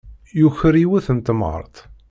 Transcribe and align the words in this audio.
Yuker 0.39 0.75
yiwet 0.81 1.07
n 1.15 1.17
temɣart. 1.25 1.75